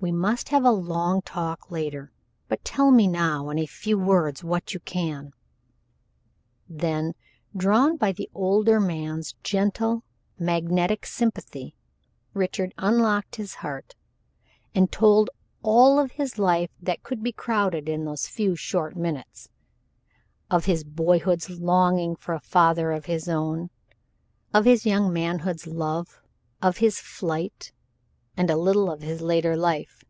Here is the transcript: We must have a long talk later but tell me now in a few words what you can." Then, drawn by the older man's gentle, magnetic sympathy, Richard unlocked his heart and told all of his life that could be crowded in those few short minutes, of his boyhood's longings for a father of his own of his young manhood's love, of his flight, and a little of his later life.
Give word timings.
We 0.00 0.12
must 0.12 0.50
have 0.50 0.66
a 0.66 0.70
long 0.70 1.22
talk 1.22 1.70
later 1.70 2.12
but 2.46 2.62
tell 2.62 2.90
me 2.90 3.06
now 3.06 3.48
in 3.48 3.58
a 3.58 3.64
few 3.64 3.98
words 3.98 4.44
what 4.44 4.74
you 4.74 4.80
can." 4.80 5.32
Then, 6.68 7.14
drawn 7.56 7.96
by 7.96 8.12
the 8.12 8.28
older 8.34 8.78
man's 8.80 9.32
gentle, 9.42 10.04
magnetic 10.38 11.06
sympathy, 11.06 11.74
Richard 12.34 12.74
unlocked 12.76 13.36
his 13.36 13.54
heart 13.54 13.94
and 14.74 14.92
told 14.92 15.30
all 15.62 15.98
of 15.98 16.12
his 16.12 16.38
life 16.38 16.68
that 16.82 17.02
could 17.02 17.22
be 17.22 17.32
crowded 17.32 17.88
in 17.88 18.04
those 18.04 18.28
few 18.28 18.54
short 18.54 18.96
minutes, 18.96 19.48
of 20.50 20.66
his 20.66 20.84
boyhood's 20.84 21.48
longings 21.48 22.18
for 22.20 22.34
a 22.34 22.40
father 22.40 22.92
of 22.92 23.06
his 23.06 23.26
own 23.26 23.70
of 24.52 24.66
his 24.66 24.84
young 24.84 25.10
manhood's 25.10 25.66
love, 25.66 26.20
of 26.60 26.76
his 26.76 26.98
flight, 26.98 27.72
and 28.36 28.50
a 28.50 28.56
little 28.56 28.90
of 28.90 29.00
his 29.00 29.20
later 29.20 29.56
life. 29.56 30.00